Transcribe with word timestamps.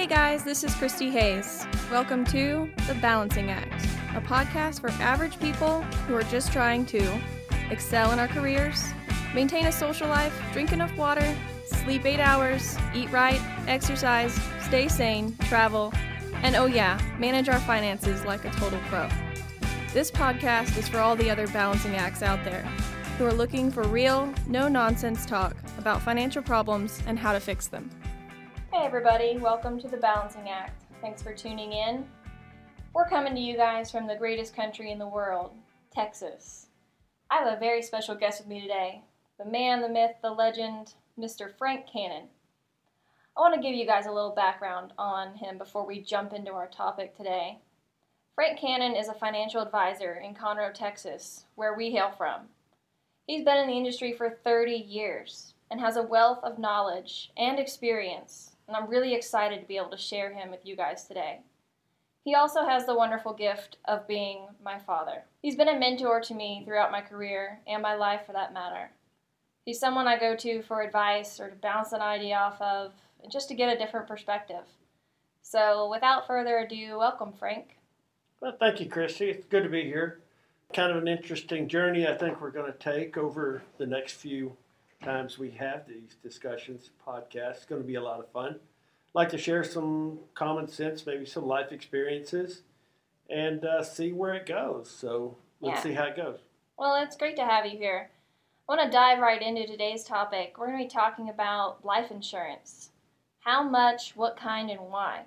Hey 0.00 0.06
guys, 0.06 0.42
this 0.44 0.64
is 0.64 0.74
Christy 0.76 1.10
Hayes. 1.10 1.66
Welcome 1.90 2.24
to 2.24 2.70
The 2.86 2.94
Balancing 3.02 3.50
Act, 3.50 3.84
a 4.16 4.20
podcast 4.22 4.80
for 4.80 4.88
average 4.92 5.38
people 5.38 5.82
who 5.82 6.14
are 6.14 6.22
just 6.22 6.50
trying 6.54 6.86
to 6.86 7.20
excel 7.70 8.10
in 8.10 8.18
our 8.18 8.26
careers, 8.26 8.82
maintain 9.34 9.66
a 9.66 9.70
social 9.70 10.08
life, 10.08 10.32
drink 10.54 10.72
enough 10.72 10.96
water, 10.96 11.36
sleep 11.66 12.06
eight 12.06 12.18
hours, 12.18 12.78
eat 12.94 13.12
right, 13.12 13.42
exercise, 13.68 14.32
stay 14.62 14.88
sane, 14.88 15.36
travel, 15.40 15.92
and 16.42 16.56
oh 16.56 16.64
yeah, 16.64 16.98
manage 17.18 17.50
our 17.50 17.60
finances 17.60 18.24
like 18.24 18.46
a 18.46 18.50
total 18.52 18.80
pro. 18.86 19.06
This 19.92 20.10
podcast 20.10 20.78
is 20.78 20.88
for 20.88 21.00
all 21.00 21.14
the 21.14 21.28
other 21.28 21.46
balancing 21.48 21.96
acts 21.96 22.22
out 22.22 22.42
there 22.42 22.62
who 23.18 23.26
are 23.26 23.34
looking 23.34 23.70
for 23.70 23.82
real, 23.82 24.32
no 24.46 24.66
nonsense 24.66 25.26
talk 25.26 25.54
about 25.76 26.00
financial 26.00 26.42
problems 26.42 27.02
and 27.06 27.18
how 27.18 27.34
to 27.34 27.38
fix 27.38 27.66
them. 27.66 27.90
Hey 28.72 28.86
everybody, 28.86 29.36
welcome 29.36 29.80
to 29.80 29.88
the 29.88 29.96
Balancing 29.96 30.48
Act. 30.48 30.84
Thanks 31.00 31.20
for 31.20 31.34
tuning 31.34 31.72
in. 31.72 32.06
We're 32.92 33.08
coming 33.08 33.34
to 33.34 33.40
you 33.40 33.56
guys 33.56 33.90
from 33.90 34.06
the 34.06 34.14
greatest 34.14 34.54
country 34.54 34.92
in 34.92 34.98
the 35.00 35.08
world, 35.08 35.50
Texas. 35.92 36.68
I 37.32 37.38
have 37.38 37.52
a 37.52 37.58
very 37.58 37.82
special 37.82 38.14
guest 38.14 38.40
with 38.40 38.46
me 38.48 38.60
today 38.60 39.02
the 39.38 39.44
man, 39.44 39.82
the 39.82 39.88
myth, 39.88 40.12
the 40.22 40.30
legend, 40.30 40.94
Mr. 41.18 41.50
Frank 41.58 41.86
Cannon. 41.92 42.28
I 43.36 43.40
want 43.40 43.56
to 43.56 43.60
give 43.60 43.74
you 43.74 43.86
guys 43.86 44.06
a 44.06 44.12
little 44.12 44.36
background 44.36 44.92
on 44.96 45.34
him 45.34 45.58
before 45.58 45.84
we 45.84 46.00
jump 46.00 46.32
into 46.32 46.52
our 46.52 46.68
topic 46.68 47.16
today. 47.16 47.58
Frank 48.36 48.60
Cannon 48.60 48.94
is 48.94 49.08
a 49.08 49.14
financial 49.14 49.62
advisor 49.62 50.14
in 50.24 50.32
Conroe, 50.32 50.72
Texas, 50.72 51.44
where 51.56 51.74
we 51.74 51.90
hail 51.90 52.12
from. 52.16 52.42
He's 53.26 53.44
been 53.44 53.58
in 53.58 53.66
the 53.66 53.76
industry 53.76 54.12
for 54.12 54.30
30 54.30 54.70
years 54.70 55.54
and 55.72 55.80
has 55.80 55.96
a 55.96 56.02
wealth 56.02 56.38
of 56.44 56.60
knowledge 56.60 57.32
and 57.36 57.58
experience, 57.58 58.49
and 58.70 58.76
I'm 58.76 58.88
really 58.88 59.14
excited 59.14 59.60
to 59.60 59.66
be 59.66 59.76
able 59.76 59.90
to 59.90 59.96
share 59.96 60.32
him 60.32 60.48
with 60.48 60.64
you 60.64 60.76
guys 60.76 61.04
today. 61.04 61.40
He 62.24 62.36
also 62.36 62.64
has 62.64 62.86
the 62.86 62.94
wonderful 62.94 63.32
gift 63.32 63.78
of 63.86 64.06
being 64.06 64.46
my 64.62 64.78
father. 64.78 65.24
He's 65.42 65.56
been 65.56 65.66
a 65.66 65.78
mentor 65.78 66.20
to 66.20 66.34
me 66.34 66.62
throughout 66.64 66.92
my 66.92 67.00
career 67.00 67.58
and 67.66 67.82
my 67.82 67.96
life 67.96 68.26
for 68.26 68.32
that 68.32 68.54
matter. 68.54 68.92
He's 69.64 69.80
someone 69.80 70.06
I 70.06 70.20
go 70.20 70.36
to 70.36 70.62
for 70.62 70.82
advice 70.82 71.40
or 71.40 71.50
to 71.50 71.56
bounce 71.56 71.90
an 71.92 72.00
idea 72.00 72.36
off 72.36 72.60
of, 72.60 72.92
and 73.24 73.32
just 73.32 73.48
to 73.48 73.54
get 73.54 73.74
a 73.74 73.78
different 73.78 74.06
perspective. 74.06 74.64
So, 75.42 75.90
without 75.90 76.28
further 76.28 76.58
ado, 76.58 76.96
welcome, 76.96 77.32
Frank. 77.32 77.76
Well, 78.40 78.56
thank 78.60 78.78
you, 78.78 78.88
Christy. 78.88 79.30
It's 79.30 79.46
good 79.46 79.64
to 79.64 79.68
be 79.68 79.82
here. 79.82 80.20
Kind 80.72 80.92
of 80.92 80.98
an 80.98 81.08
interesting 81.08 81.66
journey 81.66 82.06
I 82.06 82.16
think 82.16 82.40
we're 82.40 82.52
going 82.52 82.72
to 82.72 82.78
take 82.78 83.18
over 83.18 83.62
the 83.78 83.86
next 83.86 84.12
few 84.12 84.56
times 85.02 85.38
we 85.38 85.50
have 85.52 85.86
these 85.86 86.16
discussions, 86.22 86.90
podcasts. 87.06 87.56
It's 87.56 87.64
going 87.64 87.80
to 87.80 87.86
be 87.86 87.94
a 87.94 88.02
lot 88.02 88.20
of 88.20 88.30
fun. 88.30 88.52
I'd 88.56 89.14
like 89.14 89.28
to 89.30 89.38
share 89.38 89.64
some 89.64 90.18
common 90.34 90.68
sense, 90.68 91.06
maybe 91.06 91.26
some 91.26 91.46
life 91.46 91.72
experiences, 91.72 92.62
and 93.28 93.64
uh, 93.64 93.82
see 93.82 94.12
where 94.12 94.34
it 94.34 94.46
goes. 94.46 94.90
So 94.90 95.36
let's 95.60 95.78
Yeah. 95.78 95.82
see 95.82 95.92
how 95.94 96.04
it 96.04 96.16
goes. 96.16 96.40
Well, 96.76 96.96
it's 96.96 97.16
great 97.16 97.36
to 97.36 97.44
have 97.44 97.66
you 97.66 97.76
here. 97.78 98.10
I 98.68 98.76
want 98.76 98.82
to 98.82 98.90
dive 98.96 99.18
right 99.18 99.42
into 99.42 99.66
today's 99.66 100.04
topic. 100.04 100.56
We're 100.56 100.66
going 100.66 100.78
to 100.78 100.84
be 100.84 100.88
talking 100.88 101.28
about 101.28 101.84
life 101.84 102.10
insurance. 102.10 102.90
How 103.40 103.62
much, 103.62 104.14
what 104.16 104.36
kind, 104.36 104.70
and 104.70 104.80
why. 104.80 105.22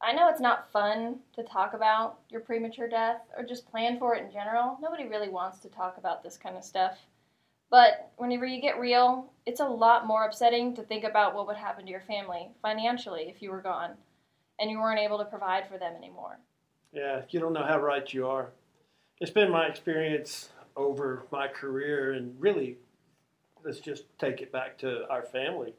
I 0.00 0.12
know 0.12 0.28
it's 0.28 0.40
not 0.40 0.70
fun 0.72 1.20
to 1.34 1.42
talk 1.42 1.74
about 1.74 2.20
your 2.30 2.40
premature 2.40 2.88
death 2.88 3.20
or 3.36 3.44
just 3.44 3.70
plan 3.70 3.98
for 3.98 4.14
it 4.14 4.24
in 4.24 4.32
general. 4.32 4.78
Nobody 4.80 5.06
really 5.06 5.28
wants 5.28 5.58
to 5.60 5.68
talk 5.68 5.98
about 5.98 6.22
this 6.22 6.36
kind 6.36 6.56
of 6.56 6.64
stuff. 6.64 6.98
But 7.70 8.12
whenever 8.16 8.46
you 8.46 8.60
get 8.60 8.78
real, 8.78 9.30
it's 9.44 9.60
a 9.60 9.66
lot 9.66 10.06
more 10.06 10.24
upsetting 10.24 10.74
to 10.76 10.82
think 10.82 11.04
about 11.04 11.34
what 11.34 11.46
would 11.46 11.56
happen 11.56 11.84
to 11.84 11.90
your 11.90 12.00
family 12.00 12.48
financially 12.62 13.26
if 13.28 13.42
you 13.42 13.50
were 13.50 13.60
gone 13.60 13.92
and 14.58 14.70
you 14.70 14.78
weren't 14.78 15.00
able 15.00 15.18
to 15.18 15.24
provide 15.24 15.68
for 15.68 15.78
them 15.78 15.94
anymore. 15.96 16.38
Yeah, 16.92 17.22
you 17.30 17.40
don't 17.40 17.52
know 17.52 17.64
how 17.64 17.78
right 17.78 18.12
you 18.12 18.26
are. 18.26 18.50
It's 19.20 19.30
been 19.30 19.50
my 19.50 19.66
experience 19.66 20.48
over 20.76 21.24
my 21.30 21.48
career, 21.48 22.12
and 22.12 22.40
really, 22.40 22.78
let's 23.64 23.80
just 23.80 24.04
take 24.18 24.40
it 24.40 24.52
back 24.52 24.78
to 24.78 25.08
our 25.10 25.22
family. 25.22 25.74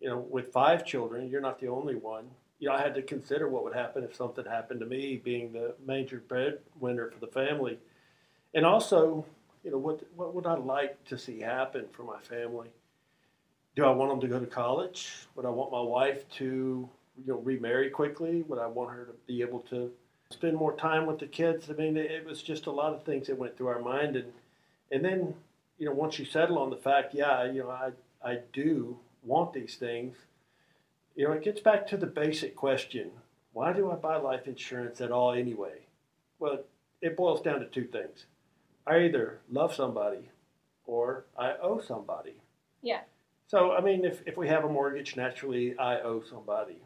You 0.00 0.10
know, 0.10 0.18
with 0.18 0.52
five 0.52 0.86
children, 0.86 1.28
you're 1.28 1.40
not 1.40 1.58
the 1.58 1.68
only 1.68 1.96
one. 1.96 2.30
You 2.60 2.68
know, 2.68 2.74
I 2.74 2.80
had 2.80 2.94
to 2.94 3.02
consider 3.02 3.48
what 3.48 3.64
would 3.64 3.74
happen 3.74 4.04
if 4.04 4.14
something 4.14 4.44
happened 4.44 4.80
to 4.80 4.86
me, 4.86 5.16
being 5.16 5.52
the 5.52 5.74
major 5.84 6.22
breadwinner 6.26 7.10
for 7.10 7.18
the 7.18 7.32
family, 7.32 7.78
and 8.54 8.64
also, 8.64 9.24
you 9.64 9.70
know, 9.70 9.78
what 9.78 10.00
what 10.14 10.34
would 10.34 10.46
I 10.46 10.54
like 10.54 11.04
to 11.06 11.18
see 11.18 11.40
happen 11.40 11.86
for 11.92 12.02
my 12.02 12.18
family? 12.20 12.68
Do 13.76 13.84
I 13.84 13.90
want 13.90 14.10
them 14.10 14.20
to 14.20 14.28
go 14.28 14.40
to 14.40 14.46
college? 14.46 15.10
Would 15.34 15.46
I 15.46 15.50
want 15.50 15.70
my 15.70 15.80
wife 15.80 16.28
to, 16.38 16.88
you 17.24 17.32
know, 17.32 17.38
remarry 17.38 17.90
quickly? 17.90 18.42
Would 18.42 18.58
I 18.58 18.66
want 18.66 18.90
her 18.90 19.04
to 19.04 19.12
be 19.26 19.40
able 19.40 19.60
to 19.70 19.92
spend 20.30 20.56
more 20.56 20.76
time 20.76 21.06
with 21.06 21.18
the 21.18 21.26
kids. 21.26 21.70
I 21.70 21.74
mean, 21.74 21.96
it, 21.96 22.24
was 22.24 22.42
just 22.42 22.66
a 22.66 22.70
lot 22.70 22.92
of 22.92 23.04
things 23.04 23.26
that 23.26 23.38
went 23.38 23.56
through 23.56 23.68
our 23.68 23.80
mind, 23.80 24.16
and 24.16 24.32
and 24.90 25.04
then 25.04 25.34
you 25.78 25.86
know 25.86 25.92
once 25.92 26.18
you 26.18 26.24
settle 26.24 26.58
on 26.58 26.70
the 26.70 26.76
fact, 26.76 27.14
yeah, 27.14 27.44
you 27.44 27.62
know, 27.62 27.70
I 27.70 27.92
I 28.22 28.40
do 28.52 28.98
want 29.22 29.52
these 29.52 29.76
things. 29.76 30.16
You 31.16 31.26
know, 31.26 31.32
it 31.32 31.42
gets 31.42 31.60
back 31.60 31.86
to 31.88 31.96
the 31.96 32.06
basic 32.06 32.56
question: 32.56 33.10
Why 33.52 33.72
do 33.72 33.90
I 33.90 33.94
buy 33.94 34.16
life 34.16 34.46
insurance 34.46 35.00
at 35.00 35.12
all 35.12 35.32
anyway? 35.32 35.86
Well, 36.38 36.60
it 37.00 37.16
boils 37.16 37.42
down 37.42 37.60
to 37.60 37.66
two 37.66 37.84
things: 37.84 38.26
I 38.88 39.00
either 39.04 39.40
love 39.50 39.74
somebody, 39.74 40.30
or 40.86 41.26
I 41.38 41.52
owe 41.62 41.80
somebody. 41.80 42.34
Yeah. 42.82 43.00
So 43.46 43.72
I 43.72 43.80
mean, 43.80 44.04
if 44.04 44.22
if 44.26 44.36
we 44.36 44.48
have 44.48 44.64
a 44.64 44.68
mortgage, 44.68 45.16
naturally 45.16 45.78
I 45.78 46.00
owe 46.00 46.22
somebody, 46.22 46.78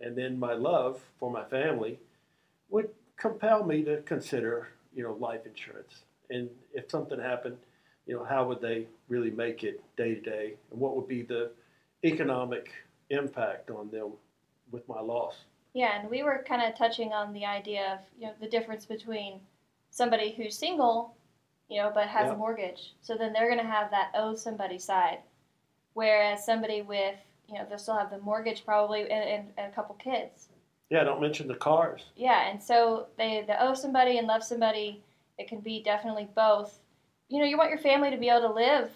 and 0.00 0.16
then 0.16 0.38
my 0.38 0.54
love 0.54 1.00
for 1.18 1.30
my 1.30 1.44
family 1.44 1.98
would 2.70 2.88
compel 3.16 3.64
me 3.64 3.82
to 3.84 3.98
consider, 4.02 4.68
you 4.94 5.02
know, 5.02 5.12
life 5.20 5.46
insurance. 5.46 6.04
And 6.30 6.48
if 6.72 6.90
something 6.90 7.20
happened, 7.20 7.58
you 8.06 8.14
know, 8.14 8.24
how 8.24 8.46
would 8.48 8.62
they 8.62 8.86
really 9.08 9.30
make 9.30 9.62
it 9.62 9.82
day 9.96 10.14
to 10.14 10.20
day, 10.20 10.54
and 10.70 10.80
what 10.80 10.96
would 10.96 11.08
be 11.08 11.22
the 11.22 11.50
economic 12.04 12.70
impact 13.10 13.70
on 13.70 13.90
them 13.90 14.12
with 14.70 14.88
my 14.88 15.00
loss? 15.00 15.34
Yeah, 15.74 16.00
and 16.00 16.10
we 16.10 16.22
were 16.22 16.44
kind 16.48 16.62
of 16.62 16.76
touching 16.76 17.12
on 17.12 17.32
the 17.34 17.44
idea 17.44 17.94
of 17.94 18.00
you 18.18 18.28
know 18.28 18.34
the 18.40 18.48
difference 18.48 18.86
between 18.86 19.40
somebody 19.90 20.32
who's 20.32 20.56
single, 20.56 21.14
you 21.70 21.80
know, 21.80 21.90
but 21.94 22.08
has 22.08 22.26
Yeah. 22.26 22.34
a 22.34 22.36
mortgage. 22.36 22.94
So 23.00 23.16
then 23.16 23.32
they're 23.32 23.48
going 23.48 23.64
to 23.64 23.70
have 23.70 23.90
that 23.92 24.10
owe 24.14 24.34
somebody 24.34 24.78
side, 24.78 25.20
whereas 25.94 26.44
somebody 26.44 26.82
with 26.82 27.16
you 27.48 27.58
know 27.58 27.66
they'll 27.68 27.78
still 27.78 27.96
have 27.96 28.10
the 28.10 28.18
mortgage 28.18 28.64
probably 28.64 29.02
and, 29.02 29.10
and, 29.12 29.52
and 29.56 29.72
a 29.72 29.74
couple 29.74 29.94
kids. 29.96 30.48
Yeah, 30.90 31.04
don't 31.04 31.20
mention 31.20 31.46
the 31.48 31.54
cars. 31.54 32.02
Yeah, 32.16 32.48
and 32.50 32.62
so 32.62 33.06
they 33.16 33.44
they 33.46 33.56
owe 33.58 33.74
somebody 33.74 34.18
and 34.18 34.26
love 34.26 34.42
somebody. 34.44 35.02
It 35.38 35.48
can 35.48 35.60
be 35.60 35.82
definitely 35.82 36.28
both. 36.34 36.78
You 37.28 37.38
know, 37.38 37.46
you 37.46 37.56
want 37.56 37.70
your 37.70 37.78
family 37.78 38.10
to 38.10 38.16
be 38.16 38.28
able 38.28 38.48
to 38.48 38.52
live 38.54 38.90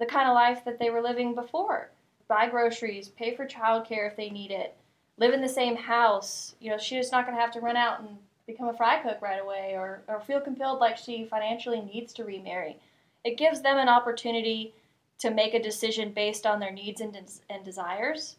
the 0.00 0.06
kind 0.06 0.28
of 0.28 0.34
life 0.34 0.64
that 0.64 0.78
they 0.78 0.90
were 0.90 1.00
living 1.00 1.34
before. 1.34 1.90
Buy 2.28 2.48
groceries, 2.48 3.08
pay 3.08 3.34
for 3.34 3.46
childcare 3.46 4.06
if 4.10 4.16
they 4.16 4.28
need 4.28 4.50
it, 4.50 4.76
live 5.16 5.32
in 5.32 5.40
the 5.40 5.48
same 5.48 5.76
house. 5.76 6.54
You 6.60 6.70
know, 6.70 6.78
she's 6.78 7.10
not 7.10 7.24
going 7.24 7.36
to 7.36 7.40
have 7.40 7.52
to 7.52 7.60
run 7.60 7.76
out 7.76 8.00
and 8.00 8.18
become 8.48 8.68
a 8.68 8.74
fry 8.74 9.00
cook 9.00 9.20
right 9.20 9.40
away 9.40 9.74
or, 9.74 10.02
or 10.08 10.20
feel 10.20 10.40
compelled 10.40 10.80
like 10.80 10.96
she 10.96 11.26
financially 11.26 11.82
needs 11.82 12.12
to 12.14 12.24
remarry. 12.24 12.78
It 13.22 13.36
gives 13.36 13.60
them 13.60 13.76
an 13.76 13.88
opportunity 13.88 14.72
to 15.18 15.30
make 15.30 15.54
a 15.54 15.62
decision 15.62 16.12
based 16.12 16.46
on 16.46 16.58
their 16.58 16.72
needs 16.72 17.00
and, 17.00 17.12
des- 17.12 17.42
and 17.50 17.64
desires 17.64 18.36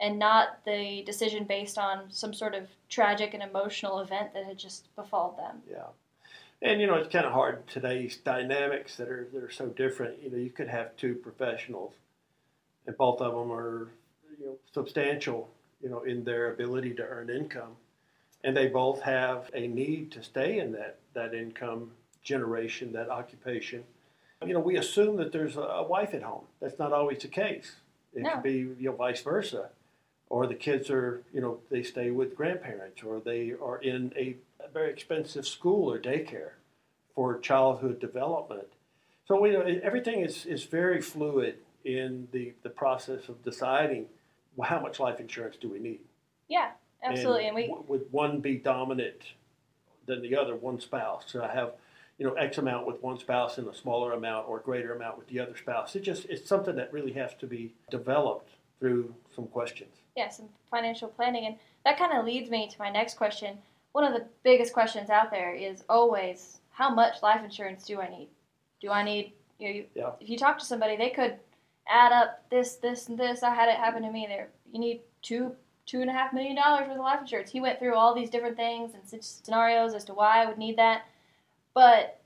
and 0.00 0.18
not 0.18 0.64
the 0.64 1.02
decision 1.04 1.44
based 1.44 1.76
on 1.76 2.04
some 2.08 2.32
sort 2.32 2.54
of 2.54 2.68
tragic 2.88 3.34
and 3.34 3.42
emotional 3.42 4.00
event 4.00 4.32
that 4.32 4.46
had 4.46 4.58
just 4.58 4.88
befallen 4.96 5.36
them. 5.36 5.62
Yeah. 5.70 5.88
And 6.62 6.80
you 6.80 6.86
know, 6.86 6.94
it's 6.94 7.12
kind 7.12 7.26
of 7.26 7.32
hard 7.32 7.66
today's 7.66 8.16
dynamics 8.16 8.96
that 8.96 9.08
are 9.08 9.28
that 9.32 9.42
are 9.42 9.50
so 9.50 9.66
different. 9.66 10.22
You 10.22 10.30
know, 10.30 10.36
you 10.38 10.50
could 10.50 10.68
have 10.68 10.94
two 10.96 11.14
professionals, 11.14 11.94
and 12.86 12.96
both 12.98 13.22
of 13.22 13.32
them 13.32 13.50
are 13.50 13.88
you 14.38 14.46
know 14.46 14.58
substantial. 14.72 15.48
You 15.82 15.88
know, 15.88 16.02
in 16.02 16.22
their 16.22 16.52
ability 16.52 16.92
to 16.96 17.02
earn 17.02 17.30
income, 17.30 17.76
and 18.44 18.56
they 18.56 18.68
both 18.68 19.02
have 19.02 19.50
a 19.54 19.66
need 19.66 20.10
to 20.12 20.22
stay 20.22 20.58
in 20.58 20.72
that 20.72 20.96
that 21.14 21.34
income 21.34 21.90
generation, 22.22 22.92
that 22.92 23.08
occupation. 23.08 23.84
You 24.46 24.54
know, 24.54 24.60
we 24.60 24.78
assume 24.78 25.16
that 25.16 25.32
there's 25.32 25.56
a, 25.56 25.84
wife 25.86 26.14
at 26.14 26.22
home. 26.22 26.44
That's 26.60 26.78
not 26.78 26.92
always 26.92 27.18
the 27.18 27.28
case. 27.28 27.76
It 28.14 28.22
No. 28.22 28.34
could 28.34 28.42
be 28.42 28.58
you 28.58 28.76
know 28.90 28.92
vice 28.92 29.22
versa, 29.22 29.70
or 30.28 30.46
the 30.46 30.54
kids 30.54 30.90
are 30.90 31.22
you 31.32 31.40
know 31.40 31.60
they 31.70 31.82
stay 31.82 32.10
with 32.10 32.36
grandparents, 32.36 33.02
or 33.02 33.20
they 33.20 33.52
are 33.52 33.78
in 33.78 34.12
a 34.16 34.36
very 34.72 34.90
expensive 34.90 35.46
school 35.46 35.90
or 35.92 35.98
daycare 35.98 36.52
for 37.14 37.38
childhood 37.38 37.98
development. 37.98 38.68
So 39.26 39.40
we, 39.40 39.50
know 39.50 39.60
everything 39.60 40.22
is, 40.22 40.46
is 40.46 40.64
very 40.64 41.00
fluid 41.00 41.58
in 41.84 42.28
the, 42.32 42.52
the 42.62 42.70
process 42.70 43.28
of 43.28 43.42
deciding 43.44 44.06
well, 44.56 44.68
how 44.68 44.80
much 44.80 44.98
life 44.98 45.20
insurance 45.20 45.56
do 45.60 45.68
we 45.68 45.78
need. 45.78 46.00
Yeah, 46.48 46.70
absolutely. 47.02 47.46
And, 47.46 47.54
we 47.54 47.66
w- 47.66 47.84
would 47.88 48.06
one 48.10 48.40
be 48.40 48.56
dominant 48.56 49.22
than 50.06 50.22
the 50.22 50.36
other, 50.36 50.54
one 50.56 50.80
spouse? 50.80 51.24
So 51.26 51.42
I 51.44 51.52
have 51.52 51.72
you 52.18 52.26
know 52.26 52.34
X 52.34 52.58
amount 52.58 52.86
with 52.86 53.02
one 53.02 53.18
spouse 53.18 53.58
and 53.58 53.66
a 53.68 53.74
smaller 53.74 54.12
amount 54.12 54.48
or 54.48 54.58
greater 54.58 54.94
amount 54.94 55.18
with 55.18 55.28
the 55.28 55.40
other 55.40 55.56
spouse. 55.56 55.96
It 55.96 56.00
just 56.02 56.26
it's 56.26 56.46
something 56.48 56.76
that 56.76 56.92
really 56.92 57.12
has 57.12 57.34
to 57.40 57.46
be 57.46 57.72
developed 57.90 58.50
through 58.78 59.14
some 59.34 59.46
questions. 59.46 59.94
Yeah, 60.16 60.28
some 60.30 60.48
financial 60.70 61.08
planning. 61.08 61.46
And 61.46 61.56
that 61.84 61.98
kind 61.98 62.12
of 62.18 62.24
leads 62.24 62.50
me 62.50 62.68
to 62.68 62.78
my 62.78 62.90
next 62.90 63.14
question. 63.16 63.58
One 63.92 64.04
of 64.04 64.12
the 64.12 64.26
biggest 64.42 64.72
questions 64.72 65.10
out 65.10 65.30
there 65.30 65.54
is 65.54 65.84
always 65.88 66.58
how 66.70 66.94
much 66.94 67.22
life 67.22 67.42
insurance 67.44 67.84
do 67.84 68.00
I 68.00 68.08
need? 68.08 68.28
Do 68.80 68.90
I 68.90 69.02
need, 69.02 69.32
you 69.58 69.68
know, 69.68 69.74
you, 69.74 69.84
Yeah. 69.94 70.10
if 70.20 70.28
you 70.30 70.38
talk 70.38 70.58
to 70.58 70.64
somebody, 70.64 70.96
they 70.96 71.10
could 71.10 71.36
add 71.88 72.12
up 72.12 72.48
this, 72.50 72.76
this, 72.76 73.08
and 73.08 73.18
this. 73.18 73.42
I 73.42 73.54
had 73.54 73.68
it 73.68 73.76
happen 73.76 74.02
to 74.02 74.10
me 74.10 74.26
there. 74.28 74.48
You 74.72 74.78
need 74.80 75.00
two, 75.22 75.54
two 75.90 76.00
and 76.00 76.08
a 76.10 76.12
half 76.12 76.32
million 76.32 76.54
dollars 76.54 76.86
worth 76.86 76.96
of 76.96 77.02
life 77.02 77.20
insurance. 77.20 77.50
He 77.50 77.60
went 77.60 77.80
through 77.80 77.96
all 77.96 78.14
these 78.14 78.30
different 78.30 78.56
things 78.56 78.92
and 78.94 79.24
scenarios 79.24 79.92
as 79.92 80.04
to 80.04 80.14
why 80.14 80.40
I 80.40 80.46
would 80.46 80.58
need 80.58 80.76
that. 80.76 81.02
But 81.74 82.20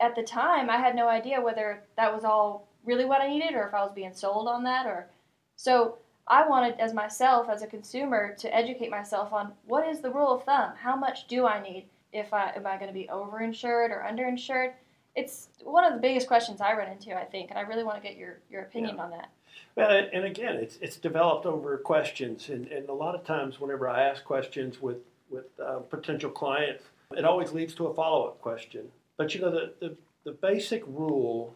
at 0.00 0.14
the 0.14 0.22
time, 0.22 0.68
I 0.68 0.76
had 0.76 0.94
no 0.94 1.08
idea 1.08 1.40
whether 1.40 1.82
that 1.96 2.12
was 2.14 2.24
all 2.24 2.68
really 2.84 3.06
what 3.06 3.22
I 3.22 3.28
needed 3.28 3.54
or 3.54 3.66
if 3.66 3.72
I 3.72 3.82
was 3.82 3.92
being 3.94 4.12
sold 4.12 4.46
on 4.48 4.64
that 4.64 4.86
or 4.86 5.08
so 5.56 5.96
I 6.28 6.46
wanted 6.46 6.78
as 6.78 6.92
myself 6.92 7.48
as 7.48 7.62
a 7.62 7.66
consumer 7.66 8.34
to 8.38 8.54
educate 8.54 8.90
myself 8.90 9.32
on 9.32 9.52
what 9.64 9.88
is 9.88 10.00
the 10.00 10.10
rule 10.10 10.34
of 10.34 10.44
thumb? 10.44 10.72
How 10.76 10.94
much 10.94 11.26
do 11.26 11.46
I 11.46 11.62
need? 11.62 11.86
If 12.12 12.34
I 12.34 12.52
am 12.54 12.66
I 12.66 12.76
going 12.76 12.88
to 12.88 12.94
be 12.94 13.08
overinsured 13.10 13.90
or 13.90 14.06
underinsured? 14.06 14.72
It's 15.14 15.48
one 15.64 15.84
of 15.84 15.94
the 15.94 16.00
biggest 16.00 16.26
questions 16.26 16.60
I 16.60 16.74
run 16.74 16.92
into, 16.92 17.16
I 17.18 17.24
think, 17.24 17.48
and 17.48 17.58
I 17.58 17.62
really 17.62 17.84
want 17.84 17.96
to 18.02 18.06
get 18.06 18.18
your, 18.18 18.40
your 18.50 18.62
opinion 18.62 18.96
Yeah. 18.96 19.02
on 19.04 19.10
that. 19.10 19.30
Well, 19.76 19.90
and 19.90 20.24
again, 20.24 20.56
it's 20.56 20.78
it's 20.80 20.96
developed 20.96 21.44
over 21.44 21.76
questions, 21.76 22.48
and, 22.48 22.66
and 22.68 22.88
a 22.88 22.94
lot 22.94 23.14
of 23.14 23.24
times, 23.24 23.60
whenever 23.60 23.88
I 23.88 24.02
ask 24.02 24.24
questions 24.24 24.80
with 24.80 24.98
with 25.28 25.46
uh, 25.62 25.80
potential 25.80 26.30
clients, 26.30 26.84
it 27.16 27.24
always 27.24 27.52
leads 27.52 27.74
to 27.74 27.86
a 27.88 27.94
follow 27.94 28.26
up 28.26 28.40
question. 28.40 28.88
But 29.16 29.34
you 29.34 29.40
know, 29.42 29.50
the, 29.50 29.72
the 29.80 29.96
the 30.24 30.32
basic 30.32 30.82
rule 30.86 31.54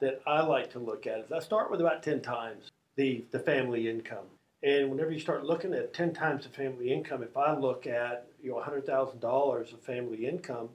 that 0.00 0.20
I 0.26 0.42
like 0.42 0.70
to 0.72 0.78
look 0.78 1.06
at 1.06 1.20
is 1.20 1.32
I 1.32 1.40
start 1.40 1.70
with 1.70 1.80
about 1.80 2.02
ten 2.02 2.20
times 2.20 2.70
the 2.96 3.24
the 3.30 3.38
family 3.38 3.88
income, 3.88 4.26
and 4.62 4.90
whenever 4.90 5.10
you 5.10 5.20
start 5.20 5.44
looking 5.44 5.72
at 5.72 5.94
ten 5.94 6.12
times 6.12 6.44
the 6.44 6.50
family 6.50 6.92
income, 6.92 7.22
if 7.22 7.36
I 7.36 7.56
look 7.56 7.86
at 7.86 8.26
you 8.42 8.50
know 8.50 8.60
hundred 8.60 8.84
thousand 8.84 9.20
dollars 9.20 9.72
of 9.72 9.80
family 9.80 10.26
income, 10.26 10.68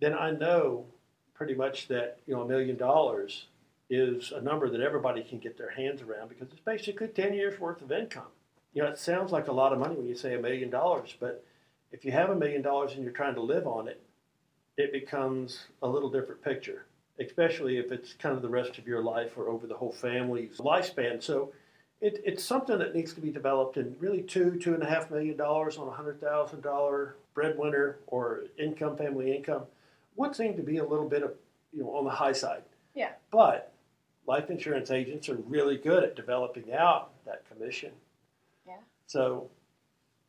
then 0.00 0.14
I 0.14 0.30
know 0.30 0.86
pretty 1.34 1.54
much 1.54 1.88
that 1.88 2.18
you 2.26 2.34
know 2.34 2.42
a 2.42 2.48
million 2.48 2.76
dollars 2.76 3.48
is 3.92 4.32
a 4.32 4.40
number 4.40 4.70
that 4.70 4.80
everybody 4.80 5.22
can 5.22 5.38
get 5.38 5.58
their 5.58 5.70
hands 5.70 6.00
around 6.00 6.30
because 6.30 6.48
it's 6.50 6.60
basically 6.60 7.08
10 7.08 7.34
years 7.34 7.60
worth 7.60 7.82
of 7.82 7.92
income. 7.92 8.30
You 8.72 8.82
know, 8.82 8.88
it 8.88 8.98
sounds 8.98 9.32
like 9.32 9.48
a 9.48 9.52
lot 9.52 9.74
of 9.74 9.78
money 9.78 9.94
when 9.94 10.08
you 10.08 10.14
say 10.14 10.34
a 10.34 10.40
million 10.40 10.70
dollars, 10.70 11.14
but 11.20 11.44
if 11.92 12.02
you 12.02 12.12
have 12.12 12.30
a 12.30 12.34
million 12.34 12.62
dollars 12.62 12.94
and 12.94 13.02
you're 13.02 13.12
trying 13.12 13.34
to 13.34 13.42
live 13.42 13.66
on 13.66 13.88
it, 13.88 14.00
it 14.78 14.92
becomes 14.92 15.66
a 15.82 15.88
little 15.88 16.08
different 16.08 16.42
picture, 16.42 16.86
especially 17.20 17.76
if 17.76 17.92
it's 17.92 18.14
kind 18.14 18.34
of 18.34 18.40
the 18.40 18.48
rest 18.48 18.78
of 18.78 18.86
your 18.86 19.02
life 19.02 19.36
or 19.36 19.48
over 19.48 19.66
the 19.66 19.76
whole 19.76 19.92
family's 19.92 20.56
lifespan. 20.56 21.22
So 21.22 21.52
it, 22.00 22.22
it's 22.24 22.42
something 22.42 22.78
that 22.78 22.94
needs 22.94 23.12
to 23.12 23.20
be 23.20 23.30
developed 23.30 23.76
and 23.76 23.94
really 24.00 24.22
two, 24.22 24.58
two 24.58 24.72
and 24.72 24.82
a 24.82 24.88
half 24.88 25.10
million 25.10 25.36
dollars 25.36 25.76
on 25.76 25.86
a 25.86 25.92
hundred 25.92 26.18
thousand 26.18 26.62
dollar 26.62 27.16
breadwinner 27.34 27.98
or 28.06 28.44
income, 28.58 28.96
family 28.96 29.36
income 29.36 29.64
would 30.16 30.34
seem 30.34 30.56
to 30.56 30.62
be 30.62 30.78
a 30.78 30.84
little 30.84 31.08
bit 31.08 31.22
of, 31.22 31.32
you 31.74 31.82
know, 31.82 31.90
on 31.94 32.04
the 32.04 32.10
high 32.10 32.32
side. 32.32 32.62
Yeah. 32.94 33.10
But 33.30 33.71
life 34.32 34.48
insurance 34.48 34.90
agents 34.90 35.28
are 35.28 35.34
really 35.46 35.76
good 35.76 36.02
at 36.02 36.16
developing 36.16 36.72
out 36.72 37.10
that 37.26 37.46
commission. 37.50 37.92
Yeah. 38.66 38.76
So 39.06 39.50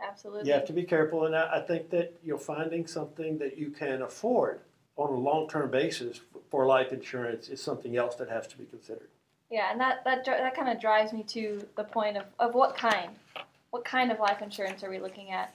Absolutely. 0.02 0.50
you 0.50 0.54
have 0.54 0.66
to 0.66 0.74
be 0.74 0.84
careful, 0.84 1.26
and 1.26 1.34
I 1.34 1.60
I 1.60 1.62
think 1.62 1.90
that 1.92 2.14
you're 2.22 2.38
finding 2.38 2.86
something 2.86 3.38
that 3.38 3.58
you 3.58 3.70
can 3.70 4.02
afford 4.02 4.60
on 4.98 5.10
a 5.10 5.22
long-term 5.30 5.72
basis 5.72 6.20
for 6.52 6.66
life 6.66 6.92
insurance 6.92 7.48
is 7.48 7.62
something 7.62 7.96
else 7.96 8.16
that 8.16 8.30
has 8.30 8.46
to 8.48 8.58
be 8.58 8.66
considered. 8.66 9.08
Yeah, 9.50 9.72
and 9.72 9.80
that 9.80 10.04
that 10.04 10.26
that 10.26 10.54
kind 10.54 10.70
of 10.70 10.82
drives 10.82 11.14
me 11.14 11.24
to 11.38 11.66
the 11.78 11.86
point 11.86 12.18
of, 12.18 12.26
of 12.40 12.54
what 12.54 12.76
kind, 12.76 13.12
what 13.72 13.86
kind 13.86 14.12
of 14.12 14.20
life 14.20 14.42
insurance 14.42 14.84
are 14.84 14.90
we 14.90 15.00
looking 15.00 15.32
at? 15.32 15.54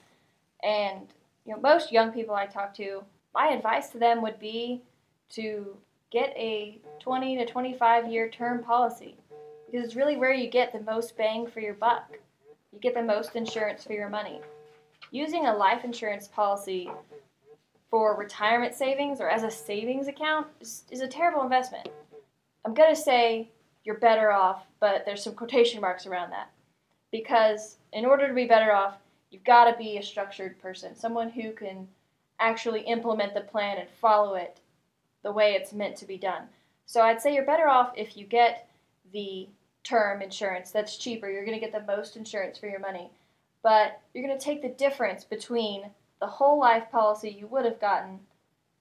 And 0.63 1.07
you 1.45 1.53
know, 1.53 1.61
most 1.61 1.93
young 1.93 2.13
people 2.13 2.35
I 2.35 2.47
talk 2.47 2.73
to, 2.77 3.05
my 3.35 3.49
advice 3.49 3.91
to 3.91 3.99
them 3.99 4.23
would 4.23 4.39
be 4.41 4.81
to 5.37 5.77
get 6.11 6.31
a 6.37 6.79
20 7.01 7.37
to 7.39 7.47
25 7.47 8.11
year 8.11 8.29
term 8.29 8.63
policy 8.63 9.17
because 9.67 9.85
it's 9.85 9.97
really 9.97 10.17
where 10.17 10.33
you 10.33 10.49
get 10.49 10.73
the 10.73 10.81
most 10.81 11.17
bang 11.17 11.47
for 11.47 11.61
your 11.61 11.75
buck. 11.75 12.19
You 12.73 12.79
get 12.81 12.95
the 12.95 13.03
most 13.03 13.37
insurance 13.37 13.85
for 13.85 13.93
your 13.93 14.09
money. 14.09 14.41
Using 15.11 15.47
a 15.47 15.57
life 15.57 15.85
insurance 15.85 16.29
policy 16.29 16.91
for 17.91 18.17
retirement 18.17 18.75
savings 18.75 19.21
or 19.21 19.29
as 19.29 19.43
a 19.43 19.51
savings 19.51 20.09
account 20.09 20.47
is, 20.61 20.85
is 20.91 21.01
a 21.01 21.09
terrible 21.09 21.43
investment. 21.43 21.89
I'm 22.65 22.75
going 22.75 22.95
to 22.95 23.01
say 23.01 23.49
you're 23.85 23.97
better 23.99 24.33
off, 24.33 24.67
but 24.81 25.05
there's 25.07 25.23
some 25.23 25.35
quotation 25.35 25.81
marks 25.81 26.07
around 26.07 26.31
that. 26.31 26.51
Because 27.11 27.77
in 27.93 28.05
order 28.05 28.29
to 28.29 28.35
be 28.35 28.47
better 28.47 28.73
off, 28.73 28.99
you've 29.31 29.45
got 29.45 29.71
to 29.71 29.79
be 29.79 29.97
a 29.97 30.03
structured 30.03 30.61
person, 30.61 30.95
someone 30.95 31.31
who 31.31 31.53
can 31.53 31.89
actually 32.41 32.83
implement 32.83 33.35
the 33.35 33.41
plan 33.41 33.79
and 33.79 33.89
follow 34.01 34.35
it 34.35 34.61
the 35.29 35.33
way 35.33 35.53
it's 35.53 35.75
meant 35.75 35.95
to 35.95 36.07
be 36.07 36.17
done. 36.17 36.45
So 36.87 37.03
I'd 37.03 37.21
say 37.21 37.35
you're 37.35 37.45
better 37.45 37.69
off 37.69 37.93
if 37.95 38.17
you 38.17 38.25
get 38.25 38.71
the 39.13 39.47
term 39.85 40.23
insurance 40.23 40.71
that's 40.71 40.97
cheaper. 40.97 41.29
You're 41.31 41.45
going 41.45 41.61
to 41.61 41.65
get 41.65 41.71
the 41.71 41.93
most 41.93 42.17
insurance 42.17 42.57
for 42.57 42.67
your 42.67 42.81
money. 42.81 43.11
But 43.63 44.01
you're 44.15 44.27
going 44.27 44.39
to 44.39 44.43
take 44.43 44.63
the 44.63 44.71
difference 44.71 45.25
between 45.25 45.91
the 46.19 46.27
whole 46.27 46.59
life 46.59 46.91
policy 46.91 47.29
you 47.29 47.47
would 47.49 47.67
have 47.67 47.79
gotten 47.79 48.21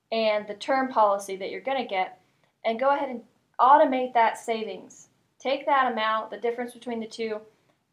and 0.09 0.47
the 0.47 0.53
term 0.53 0.87
policy 0.87 1.35
that 1.35 1.51
you're 1.51 1.59
going 1.59 1.83
to 1.83 1.89
get 1.89 2.21
and 2.63 2.79
go 2.79 2.91
ahead 2.91 3.09
and 3.09 3.23
automate 3.59 4.13
that 4.13 4.37
savings. 4.37 5.09
Take 5.39 5.65
that 5.65 5.91
amount, 5.91 6.29
the 6.29 6.37
difference 6.37 6.73
between 6.73 7.01
the 7.01 7.07
two, 7.07 7.41